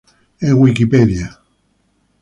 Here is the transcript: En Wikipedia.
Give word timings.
En 0.47 0.53
Wikipedia. 0.63 1.27